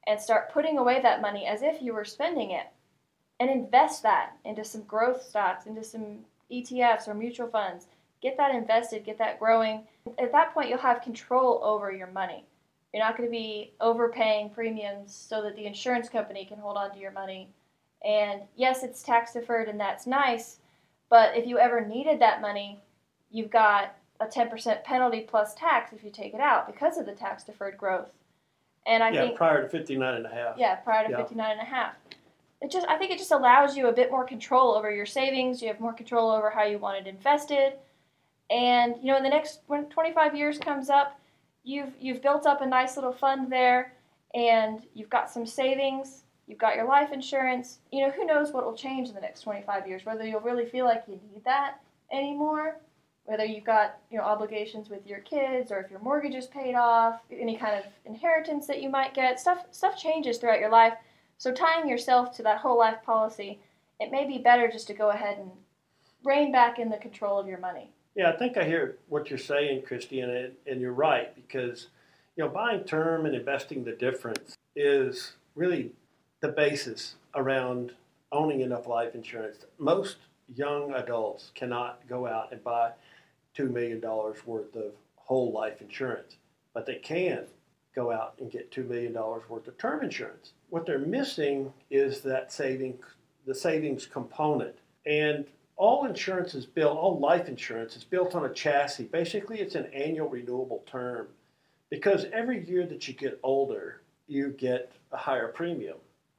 and 0.06 0.21
start 0.21 0.53
putting 0.53 0.79
away 0.79 1.03
that 1.03 1.21
money 1.21 1.45
as 1.45 1.62
if 1.62 1.83
you 1.83 1.93
were 1.93 2.05
spending 2.05 2.53
it. 2.53 2.67
And 3.41 3.51
invest 3.51 4.05
that 4.05 4.37
into 4.45 4.62
some 4.62 4.83
growth 4.83 5.25
stocks, 5.25 5.67
into 5.67 5.83
some 5.83 6.19
ETFs 6.53 7.09
or 7.09 7.15
mutual 7.15 7.49
funds. 7.49 7.89
Get 8.23 8.37
that 8.37 8.55
invested, 8.55 9.05
get 9.05 9.19
that 9.19 9.39
growing. 9.39 9.85
At 10.19 10.33
that 10.33 10.55
point, 10.55 10.69
you'll 10.69 10.79
have 10.79 11.03
control 11.03 11.61
over 11.63 11.93
your 11.93 12.07
money. 12.09 12.45
You're 12.93 13.03
not 13.03 13.17
going 13.17 13.29
to 13.29 13.33
be 13.33 13.73
overpaying 13.81 14.51
premiums 14.51 15.15
so 15.15 15.43
that 15.43 15.57
the 15.57 15.67
insurance 15.67 16.09
company 16.09 16.45
can 16.45 16.59
hold 16.59 16.77
on 16.77 16.93
to 16.93 16.99
your 16.99 17.11
money. 17.11 17.49
And 18.05 18.43
yes, 18.57 18.83
it's 18.83 19.03
tax 19.03 19.33
deferred 19.33 19.69
and 19.69 19.81
that's 19.81 20.07
nice, 20.07 20.59
but 21.11 21.37
if 21.37 21.47
you 21.47 21.59
ever 21.59 21.85
needed 21.85 22.21
that 22.21 22.41
money, 22.41 22.81
you've 23.31 23.51
got 23.51 23.97
a 24.21 24.27
10% 24.27 24.85
penalty 24.85 25.23
plus 25.23 25.55
tax 25.55 25.93
if 25.93 26.05
you 26.05 26.11
take 26.11 26.35
it 26.35 26.41
out 26.41 26.67
because 26.67 26.99
of 26.99 27.07
the 27.07 27.13
tax 27.13 27.45
deferred 27.45 27.77
growth. 27.77 28.13
And 28.87 29.03
I 29.03 29.09
think 29.09 29.17
yeah, 29.17 29.25
think 29.27 29.37
prior 29.39 29.63
to 29.63 29.69
59 29.69 30.15
and 30.15 30.27
a 30.27 30.29
half. 30.29 30.59
yeah, 30.59 30.77
prior 30.77 31.06
to 31.06 31.11
Yeah. 31.11 31.17
59 31.17 31.51
and 31.51 31.61
a 31.61 31.65
half. 31.65 31.94
It 32.61 32.71
just 32.71 32.87
I 32.87 32.97
think 32.97 33.11
it 33.11 33.19
just 33.19 33.33
allows 33.33 33.77
you 33.77 33.89
a 33.89 33.93
bit 33.93 34.11
more 34.11 34.25
control 34.25 34.75
over 34.75 34.91
your 34.91 35.06
savings. 35.06 35.61
You 35.61 35.69
have 35.69 35.81
more 35.81 35.93
control 35.93 36.31
over 36.31 36.51
how 36.51 36.63
you 36.63 36.79
want 36.79 36.99
it 36.99 37.09
invested. 37.09 37.75
And 38.51 38.96
you 39.01 39.06
know, 39.06 39.17
in 39.17 39.22
the 39.22 39.29
next 39.29 39.60
when 39.67 39.86
25 39.86 40.36
years 40.36 40.58
comes 40.58 40.91
up, 40.91 41.19
you've 41.63 41.93
you've 42.01 42.22
built 42.22 42.46
up 42.46 42.60
a 42.60 42.67
nice 42.67 42.96
little 42.96 43.13
fund 43.13 43.51
there 43.51 43.94
and 44.34 44.82
you've 44.94 45.10
got 45.10 45.31
some 45.31 45.46
savings, 45.46 46.24
you've 46.46 46.58
got 46.58 46.77
your 46.77 46.86
life 46.86 47.13
insurance. 47.13 47.79
You 47.93 48.05
know, 48.05 48.10
who 48.10 48.27
knows 48.27 48.53
what 48.53 48.65
will 48.65 48.77
change 48.77 49.08
in 49.08 49.15
the 49.15 49.20
next 49.20 49.43
25 49.43 49.86
years, 49.89 50.05
whether 50.05 50.27
you'll 50.27 50.41
really 50.41 50.67
feel 50.67 50.84
like 50.84 51.05
you 51.06 51.20
need 51.32 51.44
that 51.44 51.81
anymore, 52.13 52.81
whether 53.24 53.44
you've 53.44 53.65
got, 53.65 53.98
you 54.10 54.19
know, 54.19 54.24
obligations 54.24 54.91
with 54.91 55.06
your 55.06 55.20
kids 55.20 55.70
or 55.70 55.79
if 55.81 55.91
your 55.91 56.01
mortgage 56.01 56.34
is 56.34 56.46
paid 56.46 56.74
off, 56.74 57.20
any 57.31 57.56
kind 57.56 57.77
of 57.77 57.84
inheritance 58.05 58.67
that 58.67 58.82
you 58.82 58.91
might 58.91 59.15
get. 59.15 59.41
Stuff 59.41 59.65
stuff 59.70 59.96
changes 59.96 60.39
throughout 60.39 60.60
your 60.60 60.70
life. 60.70 60.94
So 61.39 61.53
tying 61.53 61.89
yourself 61.89 62.36
to 62.36 62.43
that 62.43 62.58
whole 62.58 62.79
life 62.79 63.03
policy, 63.05 63.60
it 64.01 64.10
may 64.10 64.27
be 64.27 64.39
better 64.39 64.69
just 64.69 64.86
to 64.89 64.94
go 64.94 65.10
ahead 65.10 65.39
and 65.39 65.51
rein 66.24 66.53
back 66.53 66.79
in 66.79 66.91
the 66.91 66.96
control 66.96 67.39
of 67.39 67.46
your 67.46 67.58
money. 67.58 67.91
Yeah, 68.15 68.31
I 68.31 68.37
think 68.37 68.56
I 68.56 68.65
hear 68.65 68.97
what 69.09 69.29
you're 69.31 69.39
saying, 69.39 69.83
Christy, 69.83 70.21
and, 70.21 70.31
it- 70.31 70.61
and 70.67 70.81
you're 70.81 70.93
right 70.93 71.35
because 71.35 71.89
you 72.37 72.44
know 72.44 72.51
buying 72.51 72.85
term 72.85 73.27
and 73.27 73.35
investing 73.35 73.85
the 73.85 73.93
difference 73.93 74.56
is 74.77 75.33
really 75.55 75.93
the 76.41 76.49
basis 76.49 77.17
around 77.35 77.93
owning 78.33 78.61
enough 78.61 78.87
life 78.87 79.15
insurance. 79.15 79.59
Most 79.79 80.17
young 80.55 80.93
adults 80.94 81.51
cannot 81.55 82.06
go 82.09 82.27
out 82.27 82.53
and 82.53 82.63
buy 82.63 82.93
two 83.55 83.69
million 83.69 84.01
dollars 84.01 84.47
worth 84.47 84.75
of 84.77 84.93
whole 85.17 85.53
life 85.53 85.81
insurance, 85.81 86.37
but 86.75 86.87
they 86.87 86.97
can 86.97 87.44
go 87.94 88.11
out 88.13 88.35
and 88.41 88.51
get 88.51 88.71
two 88.71 88.85
million 88.85 89.13
dollars 89.13 89.49
worth 89.49 89.67
of 89.69 89.79
term 89.79 90.03
insurance. 90.05 90.53
What 90.71 90.87
they're 90.87 90.99
missing 90.99 91.73
is 91.91 92.21
that 92.23 92.53
saving, 92.53 92.99
the 93.47 93.55
savings 93.55 94.06
component, 94.06 94.75
and 95.06 95.47
all 95.77 96.07
insurance 96.07 96.55
is 96.55 96.67
built, 96.67 96.97
all 96.97 97.19
life 97.19 97.49
insurance 97.49 97.97
is 97.97 98.05
built 98.05 98.35
on 98.35 98.45
a 98.45 98.53
chassis. 98.53 99.05
Basically, 99.05 99.61
it's 99.61 99.75
an 99.75 99.87
annual 99.93 100.29
renewable 100.29 100.85
term 100.87 101.29
because 101.91 102.27
every 102.33 102.65
year 102.69 102.87
that 102.87 103.07
you 103.09 103.15
get 103.15 103.41
older, 103.43 104.01
you 104.27 104.51
get 104.51 104.93
a 105.13 105.17
higher 105.17 105.49
premium. 105.49 105.97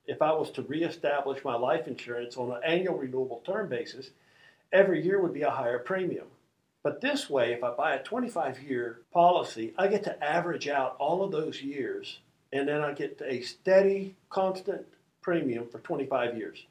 If 0.07 0.21
I 0.21 0.31
was 0.31 0.51
to 0.51 0.61
reestablish 0.61 1.43
my 1.43 1.55
life 1.55 1.87
insurance 1.87 2.37
on 2.37 2.51
an 2.51 2.61
annual 2.65 2.97
renewable 2.97 3.41
term 3.45 3.67
basis, 3.67 4.11
every 4.71 5.03
year 5.03 5.21
would 5.21 5.33
be 5.33 5.41
a 5.41 5.49
higher 5.49 5.79
premium. 5.79 6.27
But 6.83 7.01
this 7.01 7.29
way, 7.29 7.53
if 7.53 7.63
I 7.63 7.71
buy 7.71 7.95
a 7.95 8.03
25 8.03 8.61
year 8.61 8.99
policy, 9.11 9.73
I 9.77 9.87
get 9.87 10.03
to 10.03 10.23
average 10.23 10.67
out 10.67 10.95
all 10.99 11.23
of 11.23 11.31
those 11.31 11.61
years 11.61 12.19
and 12.53 12.67
then 12.67 12.81
I 12.81 12.93
get 12.93 13.19
a 13.25 13.41
steady, 13.41 14.15
constant 14.29 14.85
premium 15.21 15.67
for 15.67 15.79
25 15.79 16.37
years. 16.37 16.65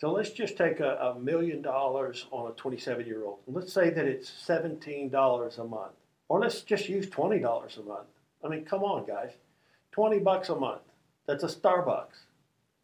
So 0.00 0.12
let's 0.12 0.30
just 0.30 0.56
take 0.56 0.78
a, 0.80 0.96
a 1.16 1.18
million 1.18 1.60
dollars 1.60 2.26
on 2.30 2.50
a 2.50 2.54
27 2.54 3.04
year 3.06 3.24
old. 3.24 3.38
Let's 3.48 3.72
say 3.72 3.90
that 3.90 4.04
it's 4.04 4.30
$17 4.46 5.58
a 5.58 5.64
month. 5.64 5.92
Or 6.28 6.40
let's 6.40 6.60
just 6.62 6.88
use 6.88 7.06
$20 7.06 7.40
a 7.78 7.82
month. 7.82 8.06
I 8.44 8.48
mean, 8.48 8.64
come 8.64 8.82
on, 8.84 9.06
guys. 9.06 9.32
20 9.92 10.20
bucks 10.20 10.50
a 10.50 10.54
month. 10.54 10.82
That's 11.26 11.42
a 11.42 11.48
Starbucks. 11.48 12.26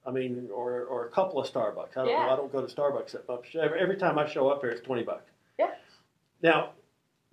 I 0.06 0.11
mean, 0.11 0.49
or, 0.52 0.83
or 0.85 1.06
a 1.06 1.11
couple 1.11 1.40
of 1.40 1.50
Starbucks. 1.50 1.92
I 1.97 2.00
don't 2.00 2.09
Yeah. 2.09 2.26
know. 2.26 2.33
I 2.33 2.37
don't 2.37 2.50
go 2.52 2.66
to 2.66 2.75
Starbucks 2.75 3.12
that 3.12 3.28
much. 3.28 3.54
Every, 3.54 3.78
every 3.78 3.97
time 3.97 4.18
I 4.18 4.26
show 4.26 4.49
up 4.49 4.61
here, 4.62 4.71
it's 4.71 4.80
20 4.80 5.02
bucks. 5.04 5.30
Yeah. 5.59 5.71
Now, 6.42 6.71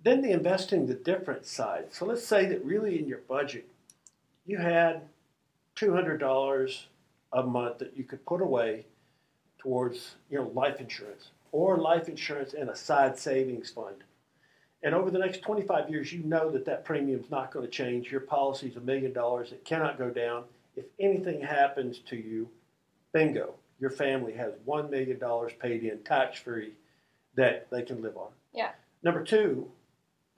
then 0.04 0.22
the 0.22 0.30
investing 0.30 0.86
the 0.86 0.94
different 0.94 1.44
side. 1.44 1.92
So 1.92 2.06
let's 2.06 2.24
say 2.24 2.46
that 2.46 2.64
really 2.64 2.98
in 2.98 3.08
your 3.08 3.20
budget, 3.28 3.68
you 4.46 4.58
had 4.58 5.02
$200 5.76 6.82
a 7.32 7.42
month 7.42 7.78
that 7.78 7.96
you 7.96 8.04
could 8.04 8.24
put 8.26 8.40
away 8.40 8.86
towards, 9.62 10.16
you 10.30 10.38
know, 10.38 10.50
life 10.54 10.80
insurance 10.80 11.30
or 11.52 11.76
life 11.76 12.08
insurance 12.08 12.54
and 12.54 12.68
a 12.70 12.76
side 12.76 13.18
savings 13.18 13.70
fund. 13.70 13.96
And 14.82 14.94
over 14.94 15.10
the 15.10 15.18
next 15.18 15.42
25 15.42 15.90
years, 15.90 16.12
you 16.12 16.24
know 16.24 16.50
that 16.50 16.64
that 16.64 16.84
premium's 16.84 17.30
not 17.30 17.52
going 17.52 17.64
to 17.64 17.70
change. 17.70 18.10
Your 18.10 18.22
policy's 18.22 18.76
a 18.76 18.80
million 18.80 19.12
dollars. 19.12 19.52
It 19.52 19.64
cannot 19.64 19.98
go 19.98 20.10
down. 20.10 20.44
If 20.74 20.86
anything 20.98 21.40
happens 21.40 22.00
to 22.08 22.16
you, 22.16 22.48
bingo, 23.12 23.54
your 23.78 23.90
family 23.90 24.32
has 24.32 24.54
$1 24.66 24.90
million 24.90 25.20
paid 25.60 25.84
in 25.84 25.98
tax 26.02 26.40
free 26.40 26.72
that 27.36 27.68
they 27.70 27.82
can 27.82 28.02
live 28.02 28.16
on. 28.16 28.30
Yeah. 28.52 28.70
Number 29.04 29.22
two, 29.22 29.70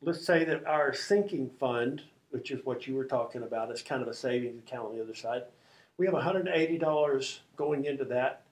let's 0.03 0.27
say 0.27 0.45
that 0.45 0.67
our 0.67 0.93
sinking 0.93 1.51
fund, 1.59 2.03
which 2.31 2.51
is 2.51 2.65
what 2.65 2.87
you 2.87 2.95
were 2.95 3.05
talking 3.05 3.43
about, 3.43 3.71
is 3.71 3.81
kind 3.81 4.03
of 4.03 4.09
a 4.09 4.15
savings 4.15 4.59
account 4.59 4.89
on 4.89 4.97
the 4.97 5.03
other 5.03 5.15
side. 5.15 5.45
We 5.97 6.07
have 6.07 6.15
$180 6.15 7.39
going 7.57 7.85
into 7.85 8.05
that, 8.07 8.44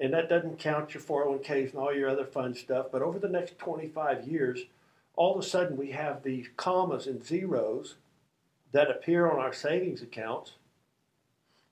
and 0.00 0.12
that 0.14 0.28
doesn't 0.30 0.58
count 0.58 0.94
your 0.94 1.02
401ks 1.02 1.70
and 1.70 1.78
all 1.78 1.94
your 1.94 2.08
other 2.08 2.24
fun 2.24 2.54
stuff. 2.54 2.86
But 2.90 3.02
over 3.02 3.18
the 3.18 3.28
next 3.28 3.58
25 3.58 4.26
years, 4.26 4.60
all 5.14 5.34
of 5.34 5.44
a 5.44 5.46
sudden 5.46 5.76
we 5.76 5.90
have 5.90 6.22
these 6.22 6.48
commas 6.56 7.06
and 7.06 7.22
zeros 7.24 7.96
that 8.72 8.90
appear 8.90 9.30
on 9.30 9.38
our 9.38 9.52
savings 9.52 10.00
accounts. 10.02 10.52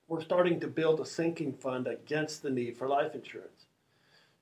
We're 0.07 0.21
starting 0.21 0.59
to 0.59 0.67
build 0.67 0.99
a 0.99 1.05
sinking 1.05 1.53
fund 1.53 1.87
against 1.87 2.41
the 2.43 2.49
need 2.49 2.77
for 2.77 2.87
life 2.87 3.15
insurance. 3.15 3.65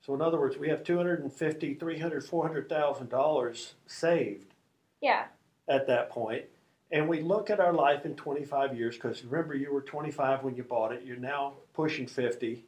So 0.00 0.14
in 0.14 0.22
other 0.22 0.38
words, 0.38 0.56
we 0.58 0.68
have 0.68 0.84
250, 0.84 1.74
300, 1.74 2.24
400,000 2.24 3.08
dollars 3.08 3.74
saved 3.86 4.54
Yeah. 5.00 5.26
at 5.66 5.86
that 5.86 6.08
point, 6.10 6.44
and 6.90 7.08
we 7.08 7.20
look 7.20 7.50
at 7.50 7.60
our 7.60 7.72
life 7.74 8.06
in 8.06 8.16
25 8.16 8.76
years 8.76 8.94
because 8.96 9.22
remember 9.24 9.54
you 9.54 9.72
were 9.72 9.82
25 9.82 10.42
when 10.44 10.56
you 10.56 10.62
bought 10.62 10.92
it. 10.92 11.04
You're 11.04 11.16
now 11.16 11.54
pushing 11.74 12.06
50. 12.06 12.64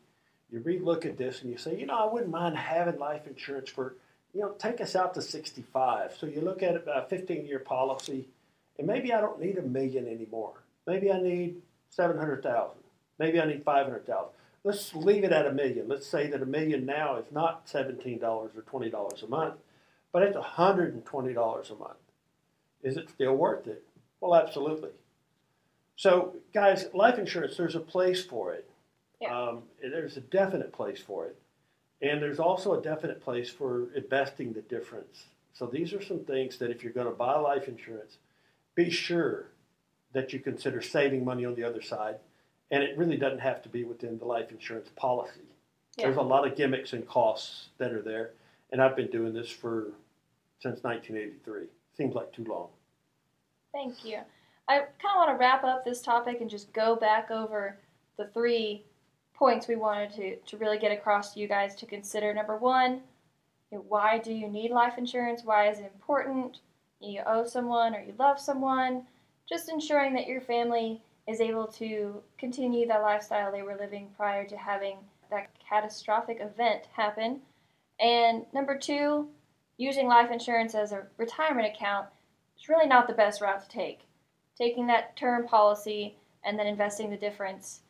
You 0.52 0.61
relook 0.61 1.07
at 1.07 1.16
this 1.16 1.42
and 1.42 1.50
you 1.50 1.59
say, 1.59 1.78
you 1.78 1.87
know, 1.87 1.95
I 1.95 2.12
wouldn't 2.12 2.30
mind 2.30 2.57
having 2.57 2.99
life 2.99 3.26
insurance 3.26 3.71
for, 3.71 3.95
you 4.35 4.40
know, 4.40 4.52
take 4.59 4.80
us 4.80 4.97
out 4.97 5.14
to 5.14 5.23
65. 5.23 6.16
So 6.19 6.26
you 6.26 6.40
look 6.40 6.62
at 6.62 6.85
a 6.87 7.07
15 7.09 7.47
year 7.47 7.61
policy, 7.61 8.28
and 8.78 8.87
maybe 8.87 9.12
I 9.12 9.21
don't 9.21 9.40
need 9.40 9.59
a 9.59 9.62
million 9.62 10.09
anymore. 10.09 10.54
Maybe 10.87 11.12
I 11.12 11.21
need 11.21 11.62
700,000. 11.90 12.76
Maybe 13.19 13.40
I 13.40 13.47
need 13.47 13.64
500,000. 13.64 14.30
Let's 14.64 14.95
leave 14.95 15.25
it 15.25 15.33
at 15.33 15.47
a 15.47 15.52
million. 15.52 15.88
Let's 15.88 16.07
say 16.07 16.26
that 16.28 16.42
a 16.42 16.47
million 16.47 16.85
now 16.85 17.16
is 17.16 17.26
not 17.30 17.66
$17 17.66 18.23
or 18.23 18.49
$20 18.49 19.23
a 19.23 19.26
month, 19.26 19.54
but 20.12 20.23
it's 20.23 20.37
$120 20.37 21.71
a 21.71 21.75
month. 21.76 21.99
Is 22.83 22.97
it 22.97 23.11
still 23.11 23.37
worth 23.37 23.66
it? 23.66 23.85
Well, 24.21 24.35
absolutely. 24.35 24.90
So, 25.97 26.37
guys, 26.54 26.87
life 26.95 27.19
insurance, 27.19 27.57
there's 27.57 27.75
a 27.75 27.80
place 27.80 28.25
for 28.25 28.52
it. 28.52 28.70
Yeah. 29.21 29.39
Um, 29.39 29.62
there's 29.83 30.17
a 30.17 30.23
definite 30.23 30.73
place 30.73 31.00
for 31.00 31.27
it. 31.27 31.37
And 32.03 32.23
there's 32.23 32.41
also 32.41 32.79
a 32.79 32.83
definite 32.83 33.21
place 33.21 33.50
for 33.50 33.93
investing 33.95 34.53
the 34.53 34.62
difference. 34.62 35.27
So, 35.53 35.67
these 35.67 35.93
are 35.93 36.03
some 36.03 36.21
things 36.21 36.57
that 36.59 36.71
if 36.71 36.83
you're 36.83 36.93
going 36.93 37.07
to 37.07 37.12
buy 37.12 37.37
life 37.39 37.69
insurance, 37.69 38.17
be 38.75 38.89
sure 38.91 39.49
that 40.12 40.33
you 40.33 40.41
consider 40.41 40.81
saving 40.81 41.25
money 41.25 41.45
on 41.45 41.55
the 41.55 41.65
other 41.65 41.83
side. 41.83 42.17
And 42.71 42.83
it 42.83 42.97
really 42.97 43.17
doesn't 43.17 43.41
have 43.41 43.62
to 43.62 43.69
be 43.69 43.85
within 43.85 44.19
the 44.19 44.25
life 44.25 44.50
insurance 44.50 44.89
policy. 44.97 45.41
Yeah. 45.97 46.07
There's 46.07 46.17
a 46.17 46.23
lot 46.23 46.47
of 46.47 46.57
gimmicks 46.57 46.93
and 46.93 47.07
costs 47.07 47.69
that 47.79 47.93
are 47.93 48.03
there. 48.03 48.31
And 48.73 48.81
I've 48.81 48.97
been 48.97 49.11
doing 49.11 49.35
this 49.35 49.50
for 49.50 49.89
since 50.61 50.83
1983. 50.83 51.67
Seems 51.97 52.15
like 52.15 52.33
too 52.33 52.45
long. 52.45 52.69
Thank 53.73 54.05
you. 54.05 54.19
I 54.69 54.79
kind 54.79 54.89
of 55.15 55.17
want 55.17 55.31
to 55.31 55.37
wrap 55.37 55.65
up 55.65 55.85
this 55.85 56.00
topic 56.00 56.41
and 56.41 56.49
just 56.49 56.73
go 56.73 56.95
back 56.95 57.31
over 57.31 57.79
the 58.17 58.27
three 58.27 58.85
points 59.40 59.66
we 59.66 59.75
wanted 59.75 60.12
to, 60.12 60.37
to 60.37 60.59
really 60.59 60.78
get 60.78 60.92
across 60.92 61.32
to 61.32 61.40
you 61.40 61.49
guys 61.49 61.75
to 61.75 61.87
consider. 61.87 62.32
Number 62.35 62.59
one, 62.59 63.00
you 63.73 63.78
know, 63.78 63.85
why 63.88 64.18
do 64.18 64.32
you 64.35 64.47
need 64.47 64.70
life 64.70 64.99
insurance? 64.99 65.42
Why 65.42 65.70
is 65.70 65.78
it 65.78 65.90
important? 65.94 66.59
You 67.00 67.23
owe 67.26 67.47
someone 67.47 67.94
or 67.94 68.02
you 68.02 68.12
love 68.18 68.38
someone. 68.38 69.06
Just 69.49 69.70
ensuring 69.70 70.12
that 70.14 70.26
your 70.26 70.42
family 70.42 71.00
is 71.26 71.40
able 71.40 71.66
to 71.66 72.23
continue 72.37 72.87
the 72.87 72.99
lifestyle 72.99 73.50
they 73.50 73.62
were 73.62 73.76
living 73.76 74.11
prior 74.14 74.47
to 74.47 74.56
having 74.59 74.99
that 75.30 75.49
catastrophic 75.66 76.38
event 76.40 76.82
happen. 76.92 77.40
And 77.99 78.44
number 78.52 78.76
two, 78.76 79.26
using 79.78 80.06
life 80.06 80.30
insurance 80.30 80.75
as 80.75 80.92
a 80.92 81.06
retirement 81.16 81.66
account 81.75 82.09
is 82.59 82.68
really 82.68 82.87
not 82.87 83.06
the 83.06 83.14
best 83.14 83.40
route 83.40 83.62
to 83.62 83.68
take. 83.68 84.00
Taking 84.54 84.87
that 84.88 85.16
term 85.16 85.47
policy 85.47 86.16
and 86.44 86.59
then 86.59 86.66
investing 86.66 87.09
the 87.09 87.16
difference. 87.16 87.80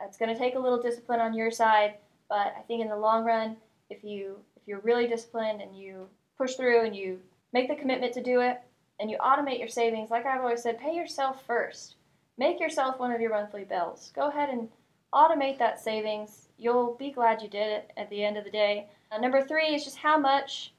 It's 0.00 0.16
going 0.16 0.32
to 0.32 0.38
take 0.38 0.54
a 0.54 0.58
little 0.58 0.80
discipline 0.80 1.20
on 1.20 1.34
your 1.34 1.50
side, 1.50 1.94
but 2.28 2.54
I 2.58 2.62
think 2.66 2.82
in 2.82 2.88
the 2.88 2.96
long 2.96 3.24
run, 3.24 3.56
if 3.90 4.02
you 4.02 4.38
if 4.56 4.66
you're 4.66 4.80
really 4.80 5.06
disciplined 5.06 5.60
and 5.60 5.76
you 5.76 6.08
push 6.38 6.54
through 6.54 6.84
and 6.84 6.94
you 6.94 7.18
make 7.52 7.68
the 7.68 7.76
commitment 7.76 8.12
to 8.14 8.22
do 8.22 8.40
it 8.40 8.60
and 9.00 9.10
you 9.10 9.18
automate 9.18 9.58
your 9.58 9.68
savings, 9.68 10.10
like 10.10 10.24
I've 10.24 10.40
always 10.40 10.62
said, 10.62 10.78
pay 10.78 10.94
yourself 10.94 11.44
first. 11.46 11.96
Make 12.38 12.60
yourself 12.60 12.98
one 12.98 13.12
of 13.12 13.20
your 13.20 13.30
monthly 13.30 13.64
bills. 13.64 14.12
Go 14.14 14.28
ahead 14.28 14.48
and 14.48 14.68
automate 15.12 15.58
that 15.58 15.80
savings. 15.80 16.48
You'll 16.58 16.94
be 16.94 17.10
glad 17.10 17.42
you 17.42 17.48
did 17.48 17.66
it 17.66 17.92
at 17.96 18.08
the 18.08 18.24
end 18.24 18.36
of 18.36 18.44
the 18.44 18.50
day. 18.50 18.86
Uh, 19.10 19.18
number 19.18 19.42
three 19.42 19.74
is 19.74 19.84
just 19.84 19.96
how 19.96 20.18
much. 20.18 20.72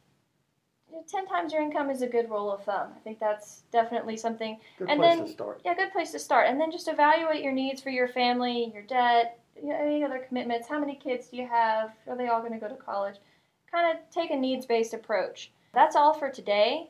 Ten 1.07 1.25
times 1.27 1.51
your 1.53 1.61
income 1.61 1.89
is 1.89 2.01
a 2.01 2.07
good 2.07 2.29
rule 2.29 2.51
of 2.51 2.63
thumb. 2.63 2.91
I 2.95 2.99
think 2.99 3.19
that's 3.19 3.61
definitely 3.71 4.17
something 4.17 4.59
Good 4.77 4.89
And 4.89 4.99
place 4.99 5.15
then- 5.17 5.25
to 5.25 5.31
start. 5.31 5.61
yeah, 5.65 5.73
good 5.73 5.91
place 5.91 6.11
to 6.11 6.19
start. 6.19 6.47
And 6.47 6.59
then 6.59 6.71
just 6.71 6.87
evaluate 6.87 7.43
your 7.43 7.51
needs 7.53 7.81
for 7.81 7.89
your 7.89 8.07
family, 8.07 8.71
your 8.73 8.83
debt, 8.83 9.39
you 9.61 9.69
know, 9.69 9.75
any 9.75 10.03
other 10.03 10.19
commitments. 10.19 10.67
How 10.67 10.79
many 10.79 10.95
kids 10.95 11.27
do 11.29 11.37
you 11.37 11.47
have? 11.47 11.93
Are 12.07 12.15
they 12.15 12.27
all 12.27 12.39
going 12.41 12.53
to 12.53 12.59
go 12.59 12.67
to 12.67 12.75
college? 12.75 13.17
Kind 13.71 13.91
of 13.97 14.09
take 14.11 14.31
a 14.31 14.35
needs 14.35 14.65
based 14.65 14.93
approach. 14.93 15.51
That's 15.73 15.95
all 15.95 16.13
for 16.13 16.29
today. 16.29 16.89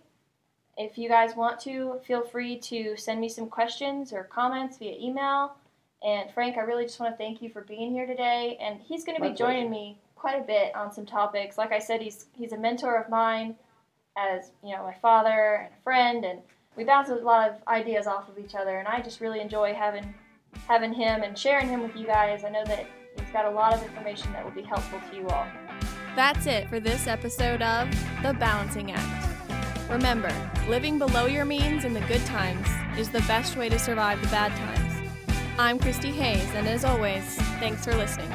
If 0.77 0.98
you 0.98 1.07
guys 1.07 1.36
want 1.36 1.60
to, 1.62 2.00
feel 2.03 2.22
free 2.24 2.57
to 2.60 2.98
send 2.98 3.22
me 3.22 3.29
some 3.29 3.48
questions 3.48 4.12
or 4.12 4.24
comments 4.24 4.77
via 4.77 4.95
email. 5.00 5.55
And 6.03 6.29
Frank, 6.31 6.57
I 6.57 6.62
really 6.62 6.83
just 6.86 7.00
want 7.00 7.13
to 7.13 7.17
thank 7.17 7.41
you 7.41 7.50
for 7.50 7.62
being 7.62 7.91
here 7.91 8.05
today. 8.07 8.57
And 8.60 8.81
he's 8.81 9.05
going 9.05 9.15
to 9.15 9.22
My 9.24 9.29
be 9.29 9.36
joining 9.36 9.69
me 9.69 9.98
quite 10.15 10.41
a 10.41 10.43
bit 10.43 10.75
on 10.75 10.91
some 10.91 11.05
topics. 11.05 11.57
Like 11.57 11.72
I 11.72 11.79
said, 11.79 12.01
he's 12.01 12.25
he's 12.33 12.51
a 12.53 12.57
mentor 12.57 12.95
of 12.98 13.07
mine, 13.10 13.55
as 14.17 14.51
you 14.63 14.75
know, 14.75 14.84
my 14.84 14.96
father 15.01 15.65
and 15.65 15.74
a 15.74 15.84
friend, 15.84 16.25
and 16.25 16.39
we 16.75 16.84
bounce 16.84 17.10
a 17.10 17.15
lot 17.15 17.50
of 17.50 17.55
ideas 17.67 18.08
off 18.08 18.29
of 18.29 18.38
each 18.38 18.55
other. 18.55 18.79
And 18.79 18.88
I 18.88 19.01
just 19.01 19.22
really 19.22 19.39
enjoy 19.39 19.74
having 19.74 20.13
having 20.67 20.93
him 20.93 21.24
and 21.24 21.38
sharing 21.38 21.67
him 21.67 21.82
with 21.82 21.96
you 21.96 22.05
guys. 22.05 22.43
I 22.43 22.50
know 22.50 22.63
that 22.65 22.86
he's 23.17 23.29
got 23.32 23.46
a 23.46 23.50
lot 23.50 23.74
of 23.74 23.84
information 23.84 24.32
that 24.34 24.43
will 24.43 24.51
be 24.51 24.62
helpful 24.62 25.00
to 25.10 25.15
you 25.15 25.27
all. 25.27 25.48
That's 26.15 26.46
it 26.46 26.70
for 26.70 26.79
this 26.79 27.08
episode 27.08 27.62
of 27.62 27.89
The 28.22 28.34
Balancing 28.34 28.91
Act. 28.91 29.89
Remember, 29.89 30.32
living 30.67 31.00
below 31.00 31.25
your 31.25 31.46
means 31.46 31.86
in 31.86 31.93
the 31.93 32.01
good 32.01 32.24
times 32.25 32.67
is 32.98 33.10
the 33.10 33.22
best 33.22 33.58
way 33.58 33.67
to 33.70 33.79
survive 33.79 34.22
the 34.22 34.27
bad 34.27 34.51
times. 34.55 35.10
I'm 35.58 35.77
Christy 35.77 36.12
Hayes, 36.12 36.50
and 36.55 36.67
as 36.67 36.86
always, 36.86 37.24
thanks 37.60 37.86
for 37.86 37.96
listening. 37.96 38.32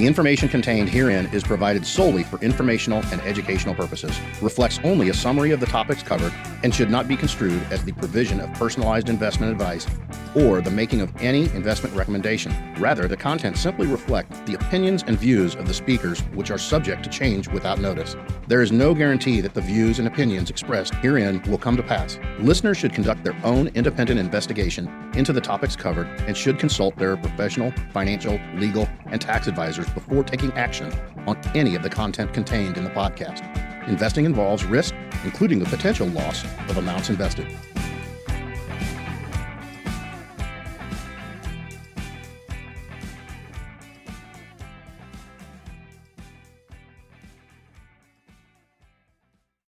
The 0.00 0.06
information 0.06 0.48
contained 0.48 0.88
herein 0.88 1.26
is 1.26 1.42
provided 1.42 1.84
solely 1.84 2.22
for 2.22 2.40
informational 2.40 3.02
and 3.12 3.20
educational 3.20 3.74
purposes, 3.74 4.18
reflects 4.40 4.80
only 4.82 5.10
a 5.10 5.12
summary 5.12 5.50
of 5.50 5.60
the 5.60 5.66
topics 5.66 6.02
covered, 6.02 6.32
and 6.62 6.74
should 6.74 6.90
not 6.90 7.08
be 7.08 7.16
construed 7.16 7.62
as 7.70 7.84
the 7.84 7.92
provision 7.92 8.40
of 8.40 8.52
personalized 8.54 9.08
investment 9.08 9.52
advice 9.52 9.86
or 10.34 10.60
the 10.60 10.70
making 10.70 11.00
of 11.00 11.12
any 11.20 11.44
investment 11.54 11.94
recommendation. 11.94 12.54
Rather, 12.78 13.08
the 13.08 13.16
contents 13.16 13.60
simply 13.60 13.86
reflect 13.86 14.46
the 14.46 14.54
opinions 14.54 15.02
and 15.06 15.18
views 15.18 15.54
of 15.54 15.66
the 15.66 15.74
speakers, 15.74 16.20
which 16.34 16.50
are 16.50 16.58
subject 16.58 17.02
to 17.02 17.10
change 17.10 17.48
without 17.48 17.80
notice. 17.80 18.16
There 18.46 18.62
is 18.62 18.72
no 18.72 18.94
guarantee 18.94 19.40
that 19.40 19.54
the 19.54 19.60
views 19.60 19.98
and 19.98 20.06
opinions 20.06 20.50
expressed 20.50 20.94
herein 20.94 21.42
will 21.48 21.58
come 21.58 21.76
to 21.76 21.82
pass. 21.82 22.18
Listeners 22.38 22.76
should 22.76 22.92
conduct 22.92 23.24
their 23.24 23.36
own 23.44 23.68
independent 23.68 24.20
investigation 24.20 24.88
into 25.14 25.32
the 25.32 25.40
topics 25.40 25.76
covered 25.76 26.06
and 26.26 26.36
should 26.36 26.58
consult 26.58 26.96
their 26.96 27.16
professional, 27.16 27.72
financial, 27.92 28.40
legal, 28.54 28.88
and 29.06 29.20
tax 29.20 29.46
advisors 29.46 29.88
before 29.90 30.22
taking 30.22 30.52
action 30.52 30.92
on 31.26 31.36
any 31.54 31.74
of 31.74 31.82
the 31.82 31.90
content 31.90 32.32
contained 32.32 32.76
in 32.76 32.84
the 32.84 32.90
podcast. 32.90 33.69
Investing 33.86 34.24
involves 34.24 34.64
risk, 34.64 34.94
including 35.24 35.58
the 35.58 35.64
potential 35.66 36.06
loss 36.08 36.44
of 36.68 36.76
amounts 36.76 37.10
invested. 37.10 37.46